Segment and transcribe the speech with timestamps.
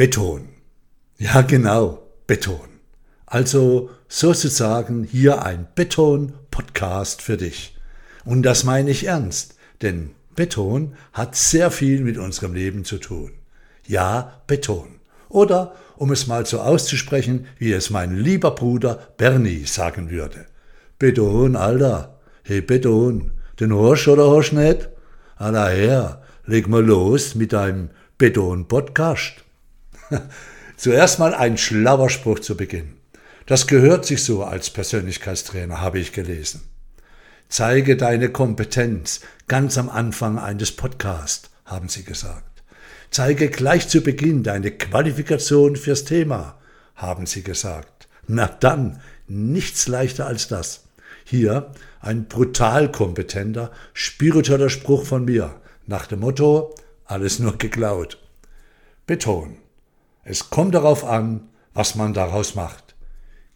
[0.00, 0.48] Beton.
[1.18, 2.70] Ja, genau, Beton.
[3.26, 7.76] Also sozusagen hier ein Beton-Podcast für dich.
[8.24, 13.32] Und das meine ich ernst, denn Beton hat sehr viel mit unserem Leben zu tun.
[13.86, 14.88] Ja, Beton.
[15.28, 20.46] Oder, um es mal so auszusprechen, wie es mein lieber Bruder Bernie sagen würde.
[20.98, 22.18] Beton, Alter.
[22.42, 23.32] Hey, Beton.
[23.60, 24.88] Den Horsch oder Horsch nicht?
[25.36, 29.44] Alter her, leg mal los mit deinem Beton-Podcast.
[30.76, 32.96] Zuerst mal ein schlauer Spruch zu Beginn.
[33.46, 36.62] Das gehört sich so als Persönlichkeitstrainer, habe ich gelesen.
[37.48, 42.62] Zeige deine Kompetenz ganz am Anfang eines Podcasts, haben sie gesagt.
[43.10, 46.58] Zeige gleich zu Beginn deine Qualifikation fürs Thema,
[46.94, 48.08] haben sie gesagt.
[48.28, 50.84] Na dann, nichts leichter als das.
[51.24, 58.18] Hier ein brutal kompetenter, spiritueller Spruch von mir, nach dem Motto, alles nur geklaut.
[59.06, 59.58] Beton.
[60.24, 62.94] Es kommt darauf an, was man daraus macht.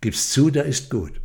[0.00, 1.20] Gib's zu, der ist gut.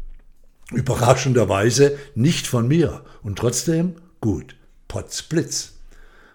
[0.72, 4.56] Überraschenderweise nicht von mir und trotzdem gut.
[4.88, 5.74] Potzblitz.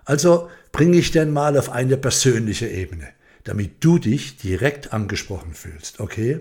[0.04, 3.08] Also bringe ich denn mal auf eine persönliche Ebene,
[3.44, 6.40] damit du dich direkt angesprochen fühlst, okay?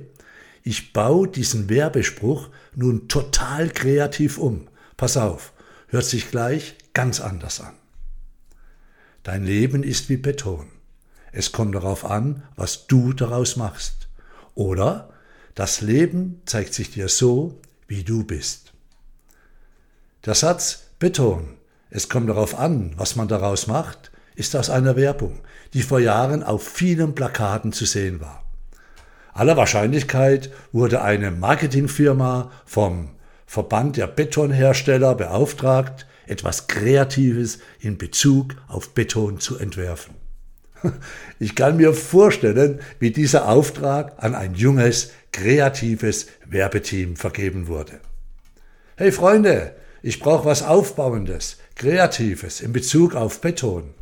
[0.63, 4.67] Ich baue diesen Werbespruch nun total kreativ um.
[4.97, 5.53] Pass auf,
[5.87, 7.73] hört sich gleich ganz anders an.
[9.23, 10.67] Dein Leben ist wie Beton.
[11.31, 14.07] Es kommt darauf an, was du daraus machst.
[14.55, 15.09] Oder
[15.55, 18.73] das Leben zeigt sich dir so, wie du bist.
[20.25, 21.57] Der Satz Beton,
[21.89, 25.39] es kommt darauf an, was man daraus macht, ist aus einer Werbung,
[25.73, 28.43] die vor Jahren auf vielen Plakaten zu sehen war.
[29.33, 33.09] Aller Wahrscheinlichkeit wurde eine Marketingfirma vom
[33.45, 40.20] Verband der Betonhersteller beauftragt, etwas Kreatives in Bezug auf Beton zu entwerfen.
[41.39, 47.99] Ich kann mir vorstellen, wie dieser Auftrag an ein junges, kreatives Werbeteam vergeben wurde.
[48.95, 53.93] Hey Freunde, ich brauche was Aufbauendes, Kreatives in Bezug auf Beton.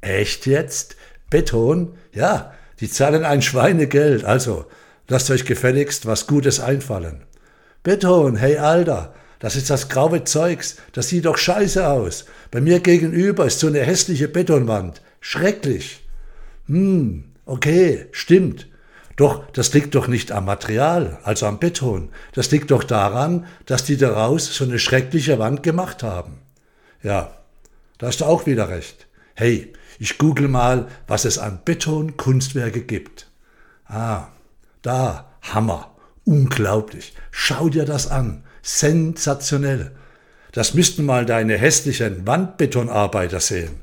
[0.00, 0.96] Echt jetzt?
[1.28, 1.94] Beton?
[2.12, 4.66] Ja, die zahlen ein Schweinegeld, also
[5.08, 7.24] lasst euch gefälligst was Gutes einfallen.
[7.82, 12.24] Beton, hey Alter, das ist das graue Zeugs, das sieht doch scheiße aus.
[12.50, 15.00] Bei mir gegenüber ist so eine hässliche Betonwand.
[15.20, 16.07] Schrecklich.
[16.68, 18.68] Hm, okay, stimmt.
[19.16, 22.10] Doch das liegt doch nicht am Material, also am Beton.
[22.34, 26.38] Das liegt doch daran, dass die daraus so eine schreckliche Wand gemacht haben.
[27.02, 27.32] Ja,
[27.98, 29.08] da hast du auch wieder recht.
[29.34, 33.28] Hey, ich google mal, was es an Betonkunstwerke gibt.
[33.86, 34.28] Ah,
[34.82, 37.14] da, Hammer, unglaublich.
[37.32, 39.92] Schau dir das an, sensationell.
[40.52, 43.80] Das müssten mal deine hässlichen Wandbetonarbeiter sehen.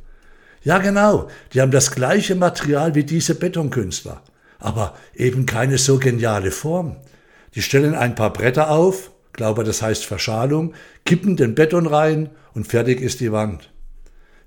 [0.65, 4.21] Ja, genau, die haben das gleiche Material wie diese Betonkünstler
[4.65, 6.97] aber eben keine so geniale Form.
[7.53, 10.73] Die stellen ein paar Bretter auf, glaube das heißt Verschalung,
[11.05, 13.71] kippen den Beton rein und fertig ist die Wand.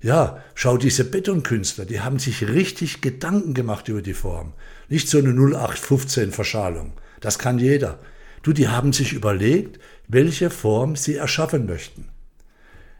[0.01, 4.53] Ja, schau diese Betonkünstler, die haben sich richtig Gedanken gemacht über die Form.
[4.89, 6.93] Nicht so eine 0815 Verschalung.
[7.21, 7.99] Das kann jeder.
[8.43, 12.09] Du, die haben sich überlegt, welche Form sie erschaffen möchten.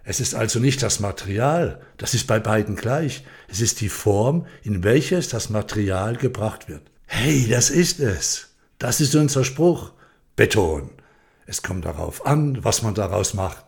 [0.09, 3.23] Es ist also nicht das Material, das ist bei beiden gleich.
[3.47, 6.81] Es ist die Form, in welches das Material gebracht wird.
[7.05, 8.47] Hey, das ist es.
[8.79, 9.91] Das ist unser Spruch.
[10.35, 10.89] Beton.
[11.45, 13.63] Es kommt darauf an, was man daraus macht.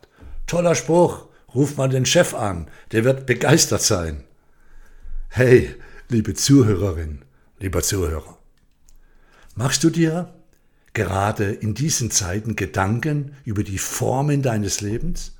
[0.48, 1.28] Toller Spruch.
[1.54, 2.72] Ruf mal den Chef an.
[2.92, 4.24] Der wird begeistert sein.
[5.30, 5.76] Hey,
[6.10, 7.22] liebe Zuhörerin,
[7.60, 8.40] lieber Zuhörer.
[9.54, 10.34] Machst du dir
[10.96, 15.34] gerade in diesen Zeiten Gedanken über die Formen deines Lebens?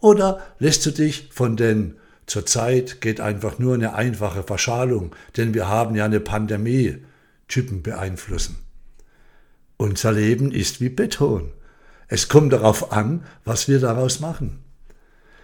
[0.00, 5.66] Oder lässt du dich von den Zurzeit geht einfach nur eine einfache Verschalung, denn wir
[5.66, 6.98] haben ja eine Pandemie
[7.48, 8.58] Typen beeinflussen.
[9.78, 11.52] Unser Leben ist wie Beton.
[12.06, 14.58] Es kommt darauf an, was wir daraus machen.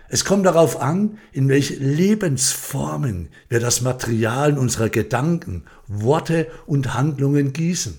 [0.09, 7.55] Es kommt darauf an, in welche Lebensformen wir das Material unserer Gedanken, Worte und Handlungen
[7.55, 7.99] gießen.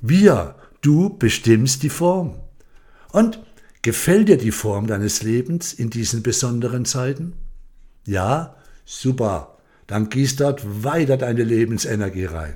[0.00, 2.40] Wir, du bestimmst die Form.
[3.12, 3.40] Und
[3.82, 7.34] gefällt dir die Form deines Lebens in diesen besonderen Zeiten?
[8.06, 9.58] Ja, super.
[9.86, 12.54] Dann gieß dort weiter deine Lebensenergie rein.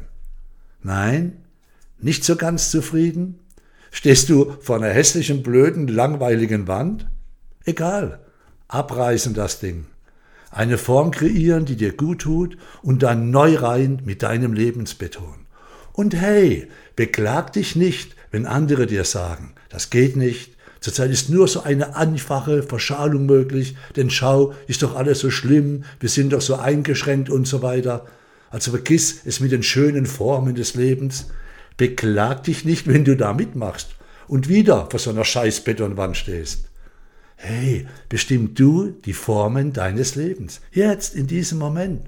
[0.82, 1.44] Nein?
[1.98, 3.40] Nicht so ganz zufrieden?
[3.90, 7.06] Stehst du vor einer hässlichen, blöden, langweiligen Wand?
[7.64, 8.20] Egal.
[8.68, 9.86] Abreißen das Ding.
[10.50, 15.46] Eine Form kreieren, die dir gut tut und dann neu rein mit deinem Lebensbeton.
[15.92, 20.55] Und hey, beklag dich nicht, wenn andere dir sagen, das geht nicht.
[20.86, 25.82] Zurzeit ist nur so eine einfache Verschalung möglich, denn schau, ist doch alles so schlimm,
[25.98, 28.06] wir sind doch so eingeschränkt und so weiter.
[28.50, 31.26] Also vergiss es mit den schönen Formen des Lebens.
[31.76, 33.96] Beklag dich nicht, wenn du da mitmachst
[34.28, 36.66] und wieder vor so einer scheiß Betonwand stehst.
[37.34, 40.60] Hey, bestimm du die Formen deines Lebens.
[40.70, 42.02] Jetzt, in diesem Moment.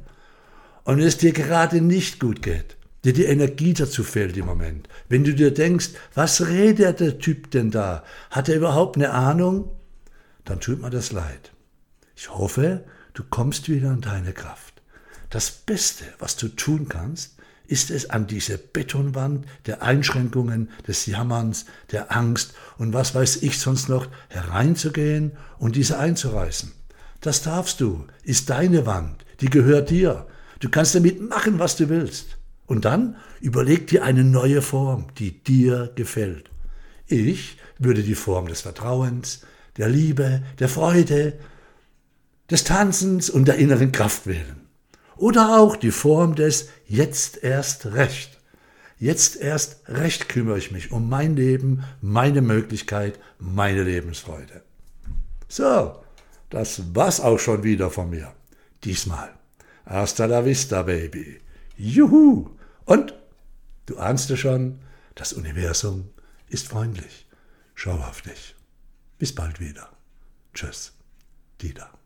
[0.84, 4.88] Und wenn es dir gerade nicht gut geht, dir die Energie dazu fehlt im Moment,
[5.08, 8.04] wenn du dir denkst, was redet der Typ denn da?
[8.30, 9.70] Hat er überhaupt eine Ahnung?
[10.44, 11.52] Dann tut mir das leid.
[12.16, 12.84] Ich hoffe,
[13.14, 14.82] du kommst wieder in deine Kraft.
[15.30, 17.36] Das Beste, was du tun kannst,
[17.66, 23.58] ist es, an diese Betonwand der Einschränkungen, des Jammerns, der Angst und was weiß ich
[23.58, 26.72] sonst noch hereinzugehen und diese einzureißen.
[27.20, 30.26] Das darfst du, ist deine Wand, die gehört dir.
[30.60, 32.37] Du kannst damit machen, was du willst.
[32.68, 36.50] Und dann überleg dir eine neue Form, die dir gefällt.
[37.06, 39.40] Ich würde die Form des Vertrauens,
[39.78, 41.38] der Liebe, der Freude,
[42.50, 44.68] des Tanzens und der inneren Kraft wählen.
[45.16, 48.38] Oder auch die Form des Jetzt erst Recht.
[48.98, 54.62] Jetzt erst recht kümmere ich mich um mein Leben, meine Möglichkeit, meine Lebensfreude.
[55.48, 55.94] So,
[56.50, 58.32] das war's auch schon wieder von mir.
[58.84, 59.30] Diesmal.
[59.86, 61.40] Hasta la vista, Baby.
[61.76, 62.57] Juhu!
[62.88, 63.12] Und
[63.84, 64.80] du ahnst es schon,
[65.14, 66.08] das Universum
[66.48, 67.26] ist freundlich.
[67.74, 68.56] Schau auf dich.
[69.18, 69.90] Bis bald wieder.
[70.54, 70.94] Tschüss.
[71.60, 71.97] Dieter.